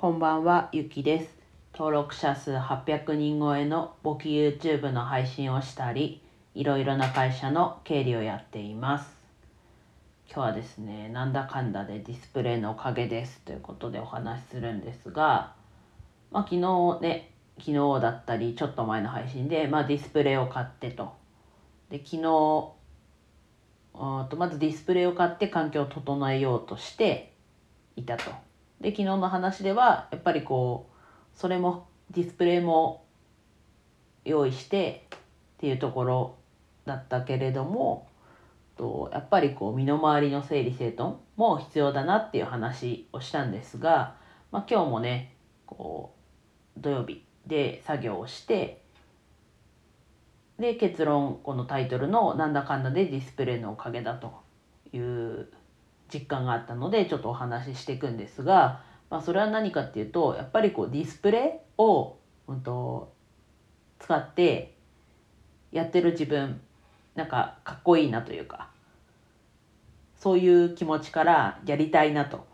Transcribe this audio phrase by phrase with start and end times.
[0.00, 1.36] こんばんは、ゆきです。
[1.74, 6.22] 登録者数800人超えの簿記 YouTube の配信をしたり、
[6.54, 9.10] いろいろな会社の経理をやっています。
[10.28, 15.54] 今日はですね、なんだかんだでディスプレイのおかげですということでお話しするんですが、
[16.30, 21.12] まあ、昨日ね、昨日だったり、ちょっと前の配信で、まあ、ディスプレイを買ってと。
[21.90, 22.76] で、昨日、と
[24.36, 27.32] まずディスプレイを買って環境を整えようとして
[27.96, 28.30] いたと。
[28.80, 33.04] で昨日の話ではやっぱりこうそれもディスプレイも
[34.24, 35.18] 用意してっ
[35.58, 36.36] ていうところ
[36.84, 38.08] だったけれども
[38.78, 44.14] とやっぱりこう身の回りの整理整頓も必要だなっていう話をしたんですが、
[44.50, 45.34] まあ、今日もね
[45.66, 46.14] こ
[46.76, 48.82] う土曜日で作業をして
[50.58, 54.32] で結論このタイトルの「なんだかんだでディスプレイのおかげだ」と
[54.92, 55.48] いう
[56.12, 62.16] 実感があったのでちょっとお話ししていくんですが、まあ、それは何かっていうとやっぱりこうディスプレイを、
[62.46, 63.12] うんと、
[63.98, 64.74] 使って
[65.72, 66.60] やってる自分
[67.14, 68.70] なんかかっこいいなというか
[70.16, 72.46] そういう気持ちからやりたいなと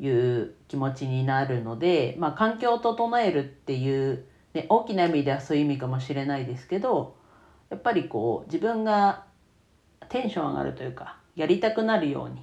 [0.00, 7.16] いう気持ちになるので、まあ、環境を整えるっていう、ね、大きな意味ではそういう意味かもしれないですけど
[7.70, 9.24] やっぱりこう自分が
[10.08, 12.42] テンション上がるというかやりたくなるように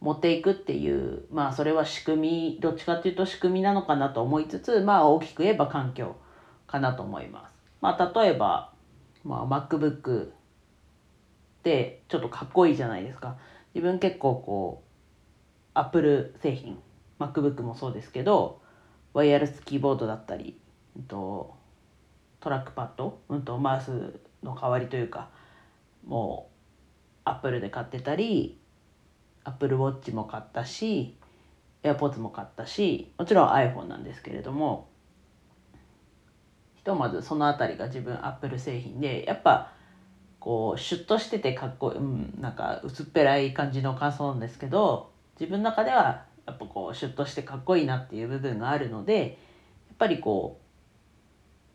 [0.00, 6.16] 持っていくっていうまあそれは仕組みどっちかっていうと仕組みなのかなと思いつつまあ大きく言えば環境
[6.66, 7.52] かなと思います。
[7.80, 8.72] まあ例えば、
[9.24, 10.28] まあ、MacBook っ
[11.62, 13.36] てちょっとかっこいいじゃないですか。
[13.74, 14.90] 自分結構こう
[15.74, 16.78] Apple 製品
[17.18, 18.60] MacBook もそうですけど
[19.12, 20.58] ワイヤレスキーボードだったり、
[20.96, 21.54] うん、と
[22.40, 25.28] トラックパッド、うんとマウスの代わりというか
[26.06, 26.48] も
[27.26, 28.59] う Apple で買ってたり
[29.44, 31.16] Apple Watch も買ったし
[31.82, 34.88] AirPods も買ったしもちろん iPhone なんですけれども
[36.74, 39.72] ひとまずその辺りが自分 Apple 製品でやっぱ
[40.38, 49.38] こうシュッとしててかっこいい、うん、なんか薄っぺらい感じの感想なんですけど自分の中ではやっぱこうシュッとしてかっこいいなっていう部分があるので
[49.88, 50.60] やっぱりこ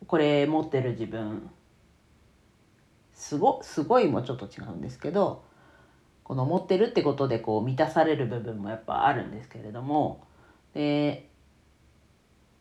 [0.01, 1.49] うこれ持ってる自分
[3.13, 5.43] すごすごいもちょっと違うんですけど
[6.25, 10.25] この持ってるってことでこう満たされる部分もやっぱあるんですけれども
[10.73, 11.29] で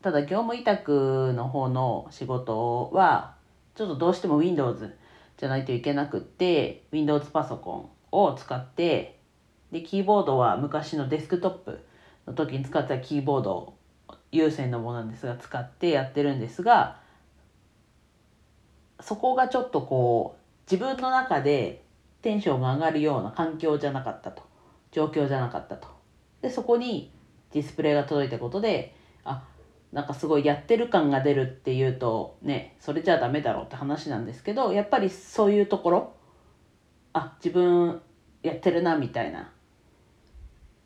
[0.03, 3.35] ただ業務委託の方の仕事は
[3.73, 4.95] ちょっとどうしても Windows
[5.37, 9.17] じゃないといけなくって Windows パソコンを使って
[9.71, 11.83] でキーボードは昔のデスクトップ
[12.27, 13.73] の時に使ったキーボード
[14.31, 16.99] 有線のものなんですが使ってやってるんですが
[18.99, 21.84] そこがちょっとこう自分の中で
[22.25, 24.41] テンションが上がるような環境じゃなかったと。
[24.91, 25.87] 状況じゃなかったと。
[26.41, 27.11] でそこに
[27.51, 29.43] ディスプレイが届いたことであ
[29.91, 36.13] なんかすごいやってる感が出るっていうとねそれじゃダメだろうって話なんですけどやっぱりそういうところ
[37.13, 38.01] あ自分
[38.41, 39.51] やってるなみたいな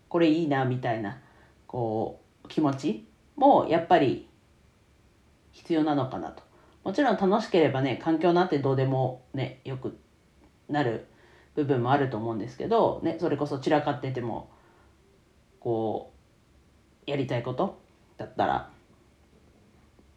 [0.09, 1.19] これいいなみたいな
[1.67, 3.07] こう気持ち
[3.37, 4.27] もやっぱり
[5.51, 6.43] 必要なのかなと。
[6.83, 9.97] もちろん楽しければね環境なんてどうでもねよく
[10.67, 11.05] なる
[11.55, 14.49] 部分もあると思うんですけど、ね、それこそ散らかってても
[15.59, 16.11] こ
[17.07, 17.79] うやりたいこと
[18.17, 18.69] だったら、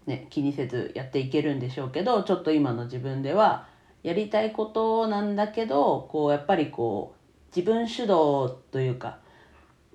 [0.06, 3.66] ね、気にせずやっていけるんでしょうけどちょっと今の自分では
[4.02, 9.18] やりたいことなんだけどこうやっぱりこう自分主導というか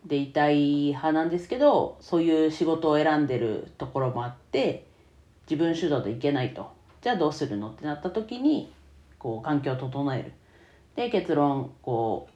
[0.05, 4.85] でいたい派なんですけどそういう仕事を選んでるところもあって
[5.49, 6.71] 自分主導でいけないと
[7.01, 8.71] じゃあどうするのってなった時に
[9.19, 10.31] こう環境を整える。
[10.97, 12.27] で結論こ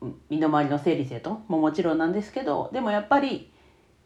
[0.00, 1.40] う身の回りの整理整頓？
[1.48, 3.52] ももちろんなんですけどでもやっぱり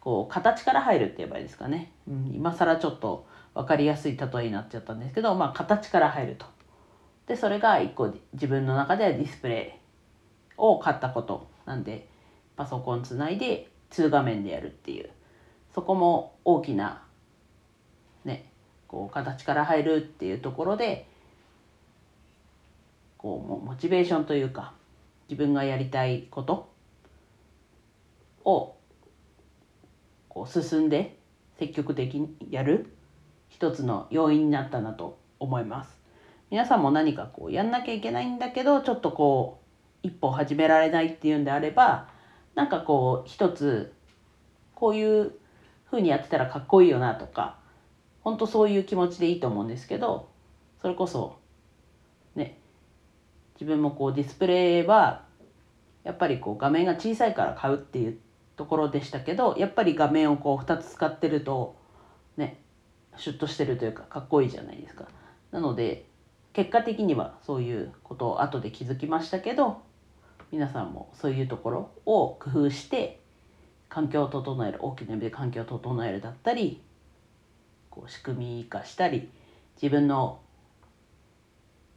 [0.01, 6.47] こう形から入るって言えばいいですかね、うん、今更ちょっと分かりやすい例えになっちゃったんですけど、まあ、形から入ると。
[7.27, 12.09] でそれが一個自分の中ではディスプレイを買ったことなんで
[12.57, 15.11] パソコンつないで2画面でやるっていう。
[15.75, 17.03] そこも大きな
[18.25, 18.51] ね
[18.89, 21.07] こう形から入るっていうところで
[23.19, 24.75] こうモチベーションというか
[25.29, 26.73] 自分がやりたいこと
[28.45, 28.77] を
[30.29, 31.19] こう進んで
[31.59, 32.93] 積極的にやる
[33.49, 36.01] 一つの要因になったなと思います。
[36.51, 39.61] 皆さんも何かこうやんなきゃいけないんだけどちょっとこ
[40.05, 42.09] う一歩始められないっていうんであれば
[42.55, 43.93] なんかこう一つ
[44.75, 45.33] こういう
[45.91, 47.59] 風にやってたらかっこいいよなとか
[48.23, 50.29] 本当そういう気持ちでいいと思うんですけど
[50.81, 51.39] それこそ
[52.37, 52.59] ね
[53.67, 55.25] 分もこうディスプレイは
[56.05, 58.15] やっぱりこう画面が小さいから買うって言っ
[58.57, 61.77] ところでしたけどやっぱり画面をこう2つ使ってると
[62.37, 62.61] ね
[63.17, 65.07] シュッとしてるというかかっこいいじゃないですか。
[65.51, 66.07] なので
[66.53, 69.83] 結果的にはそういうことを後で気づきましたけど
[70.51, 73.21] 皆さんもそういうところを工夫して
[73.89, 76.83] 環境を整える大きな意味で環境を整えるだったり
[77.91, 79.29] こう仕組み化したり
[79.81, 80.41] 自分の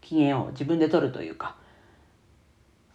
[0.01, 1.55] 機嫌を自分で取るというか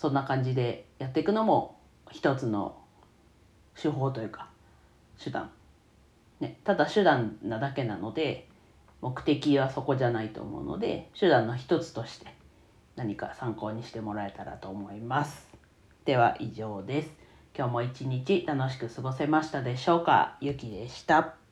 [0.05, 1.81] そんな感じでやっていくのも
[2.11, 2.77] 一つの
[3.75, 4.51] 手法というか
[5.19, 5.51] 手段、
[6.41, 8.47] ね、ただ手段なだけなので
[9.01, 12.27] 目的はそこじゃないと思うので手段の一つとして
[12.97, 15.49] 何か参考にしてもらえたらと思います。
[16.05, 17.11] では以上です。
[17.57, 20.37] 今日も一日楽しく過ごせましたでしょうか？
[20.43, 21.44] ゆきでした。